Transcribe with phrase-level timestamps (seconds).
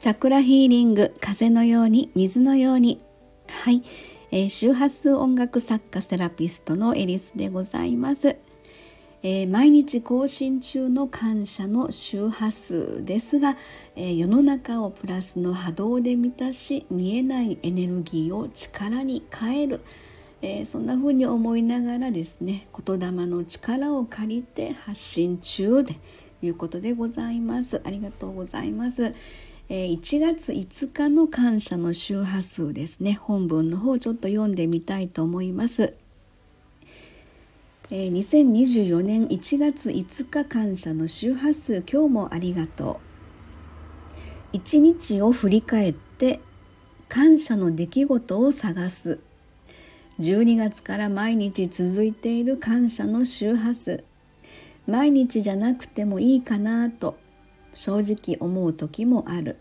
[0.00, 3.02] チャクラヒーリング風のように水のように。
[3.48, 3.82] はい、
[4.30, 8.38] えー、周波数音楽作家セラピストのエリスでございます、
[9.22, 13.58] えー、毎日更新中の感謝の周波数ですが、
[13.94, 19.80] えー、世の中をプラスの波動で満たし見えないエネルギーを力に変える。
[20.40, 25.96] え、そんな風に思いながらですね言霊の力を借りて発信中で
[26.40, 27.82] いうことでございます。
[27.84, 29.14] ありがとうございます、
[29.72, 33.14] え、1月5日の感謝の周波数ですね。
[33.14, 35.94] 本文の方ちょっと読んでみたいと思います。
[37.88, 41.84] え、2024年1月5日感謝の周波数。
[41.88, 42.98] 今日もありがと
[44.52, 44.56] う。
[44.56, 46.40] 1日を振り返って
[47.08, 49.20] 感謝の出来事を探す。
[50.18, 54.02] 12月から毎日続いている感謝の周波数。
[54.88, 57.19] 毎日じゃなくてもいいかなと。
[57.74, 59.58] 正直思う時もある。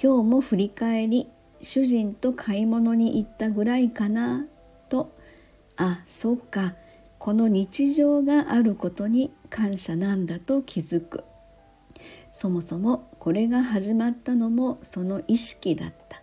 [0.00, 1.28] 今日も振り返り
[1.60, 4.46] 主人と買い物に行ったぐらいかな
[4.88, 5.12] と。
[5.76, 6.74] あそっか。
[7.18, 11.24] この日常があることに感謝なんだと気づく。
[12.32, 16.22] そもそもこれが始まったのもその意識だった。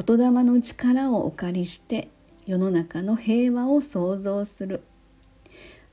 [0.00, 2.08] 言霊の力をお借りして
[2.46, 4.82] 世の中の平和を創造する。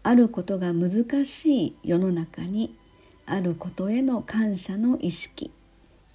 [0.04, 2.78] あることが難しい世の中に
[3.26, 5.52] あることへの感謝の意識。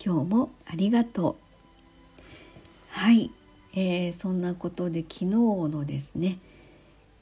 [0.05, 1.37] 今日もありがとう。
[2.89, 3.31] はい、
[3.75, 6.39] えー、そんなことで昨日のですね。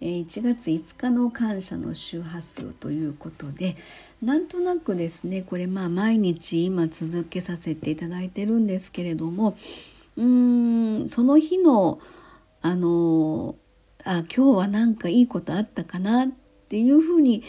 [0.00, 3.76] 1月5日の感謝の周波数ということで
[4.22, 9.56] なんとなくですねこれまあ毎日今続けさせていただいてるんですけれども
[10.16, 11.98] うーんその日の
[12.62, 13.56] あの
[14.04, 16.28] あ今日は何かいいことあったかなっ
[16.68, 17.42] ていうふうに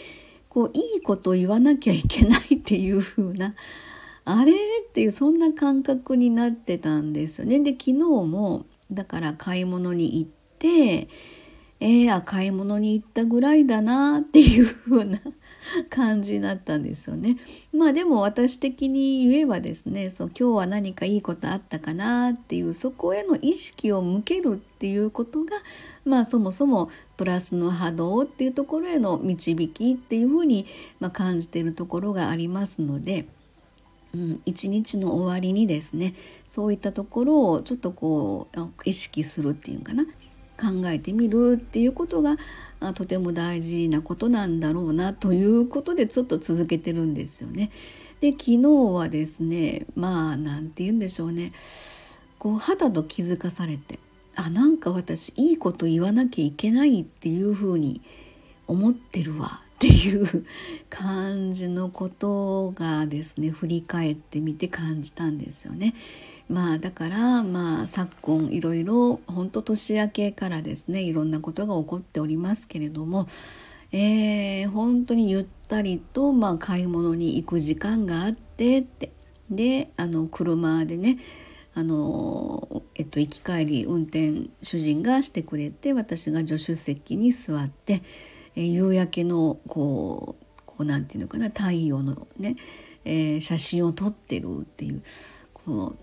[0.50, 3.54] こういいこと言わなきゃいけないっていう風な
[4.24, 4.56] あれっ
[4.92, 7.60] ていうそんな感覚になってたんですよね。
[7.60, 11.08] で昨日もだから買い物に行って
[11.82, 15.18] えー、あ買い物に行ったぐらいだなっていう風な
[15.88, 17.36] 感じになったんですよね。
[17.72, 25.52] まあでも私的に言えばですねそう今日は何かいいことあったかなっていうそこへの意識を向けるっていうことが
[26.04, 30.66] まあそもそもプラスの波動っていうところへの導きっていうふうに、
[30.98, 33.26] まあ、感じてるところがありますので。
[34.12, 36.14] うん、一日の終わりにですね
[36.48, 40.04] そういったところをちょっとこう意識するっていうかな
[40.60, 42.36] 考えてみるっていうことが
[42.94, 47.70] とても大事なことなんだろうなということでちょっと続けてるんですよね。
[48.20, 48.58] で昨日
[48.92, 51.52] はですねまあ何て言うんでしょうね
[52.38, 53.98] こう肌と気づかされて
[54.36, 58.02] あなんか私いいこと言わなきゃいけないっていうふうに
[58.66, 60.46] 思ってるわっていう
[60.90, 65.94] 感じのことがですね振り返ってみて感じたんですよね。
[66.50, 73.28] まあだからまあ昨今いろいろ本当年明けからですねいろんなことが起こっておりますけれども、
[73.92, 79.12] えー、本当にゆったりとまあ買い物に行く時間があってって
[79.48, 81.18] であの車でね
[81.74, 88.02] あの、えっと、行き帰り運転主人がしてくれて私が助手席に座って、
[88.56, 92.56] えー、夕焼けのこうこうなんていうのかな太陽のね、
[93.04, 95.39] えー、写真を撮ってるっていうこう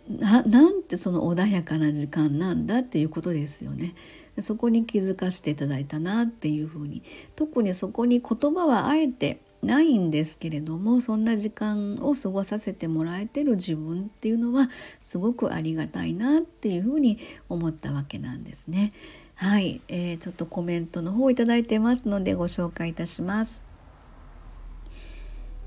[0.09, 3.95] ななんてその穏やかな時間なんだっていうことですよね。
[4.39, 7.01] そこに気づかせていただいたなっていうふうに
[7.35, 14.69] 特にそこに言葉はあえてないんですけれどもそんな時間を過ごさせてもらえてる自分っていうのは
[15.01, 17.17] すごくありがたいなっていうふうに
[17.49, 18.93] 思ったわけなんですね。
[19.35, 23.65] はい、えー、ちょっとコメントの方をいただいてますのでご紹介いたします。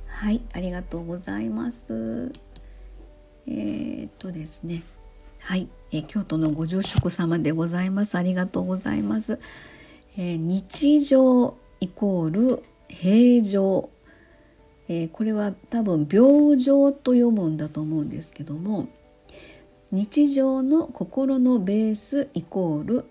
[0.07, 2.33] はい、ありがとうございます。
[3.51, 4.85] えー、っとですね。
[5.41, 8.17] はい、えー、京都のご住職様でございます。
[8.17, 9.41] ありがとうございます、
[10.17, 13.89] えー、日常イコール平常、
[14.89, 18.89] えこれは多分病状と読むんだと思うんですけども
[19.93, 23.05] 日常の心のベースイコール、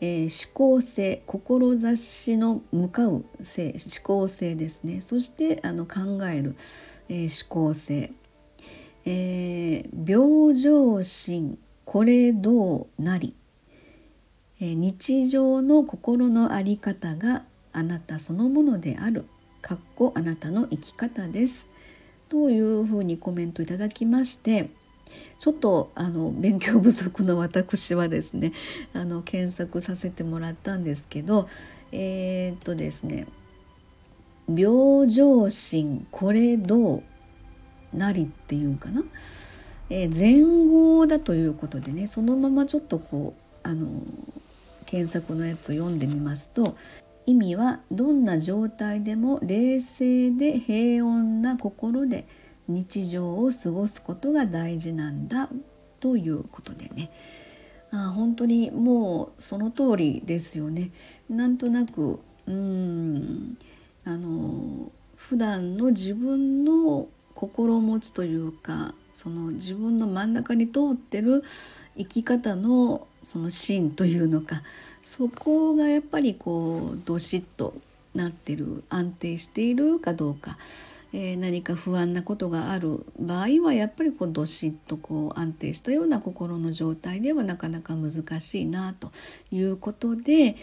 [0.00, 5.00] え思考性志の向かう性思考性ですね。
[5.00, 6.56] そしてあの考える、
[7.08, 8.12] え思考性。
[9.06, 13.36] えー、病状心これどうなり、
[14.60, 19.26] えー、日常の心の在り方があなたそのものである
[19.62, 21.68] かっこあなたの生き方です。
[22.28, 24.70] というふうにコメントいただきまして
[25.38, 28.52] ちょっとあの勉強不足の私はですね
[28.92, 31.48] あの検索させてもらったんですけど
[31.92, 33.28] えー、っとですね
[34.48, 37.02] 病状心これどう
[37.96, 39.02] なりっていうかな、
[39.90, 44.02] えー、前後だということでねそのままちょっとこうあの
[44.84, 46.76] 検索のやつを読んでみますと
[47.26, 52.26] 意味はどんな状態でも冷静で平穏な心で
[52.68, 55.48] 日常を過ごすことが大事なんだ
[56.00, 57.10] ということでね
[57.90, 60.90] あ本当にもうその通りですよね。
[61.30, 63.56] なんとなくうん
[64.04, 71.44] あの普段の自分の心持ちというかその自分の真ん中に通ってる
[71.96, 74.62] 生き方のその芯というのか
[75.02, 77.74] そこがやっぱりこうどしっと
[78.14, 80.56] なってる安定しているかどうか。
[81.12, 89.12] えー、何か不安なことがある場合はやっぱりこうどしっとこう安定したような心の状態ではなかなか難しいなと
[89.50, 90.56] いうことで、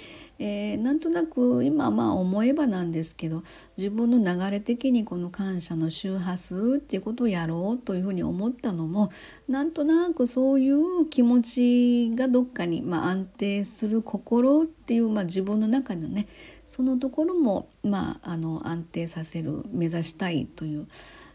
[0.46, 3.44] えー、なんとなく今まあ思えばなんですけど
[3.78, 9.10] 自分の流れ的にこの感謝の周波数っていうことをやろうというふうに思ったのも
[9.48, 16.28] なんとなくそういう気持ちがどっかにまあ安定する心っていう、まあ、自分の中のね
[16.66, 20.88] そのところも、まあ、あの安定させる目指したいという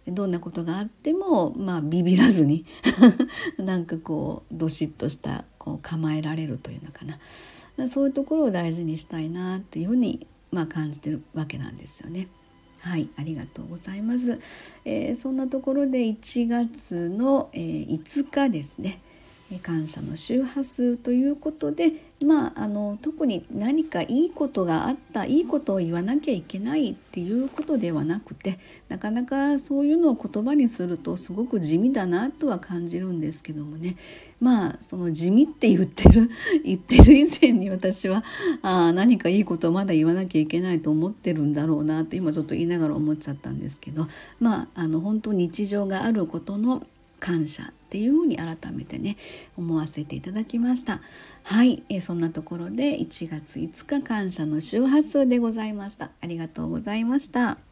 [0.06, 2.66] どんなことがあっても、まあ、ビビらずに
[3.56, 7.19] なんかこうどしっとしたこう構えられるというのかな。
[7.86, 12.28] そういうところを大事にしたいなっていうふうに、まあ、感じてるわけなんですよね。
[12.80, 14.40] はい、ありがとうございます。
[14.84, 19.00] えー、そんなところで1月の、えー、5日ですね。
[19.62, 21.92] 感謝の周波数ということで、
[22.24, 33.96] まあ、あの特に何かいいことがあったいいことを言わなきゃいけないっていうことではなくてなかなかそういうのを言葉にするとすごく地味だなとは感じるんですけどもね。
[34.40, 36.30] まあその地味って言ってる
[36.64, 38.24] 言ってる以前に私は
[38.62, 44.06] あ何かいいことをまだ言わなきゃいけないと思ってるんだろうなと今ちょっと言いながら思っちゃったんですけど。
[44.40, 46.84] まああの本当日常があることの
[47.18, 49.16] 感謝っていうふうに改めてね
[49.56, 51.00] 思わせていただきました。
[51.44, 56.10] はい、え、そんなところで1月5日感謝の周波数でございました。
[56.20, 57.67] ありがとうございました。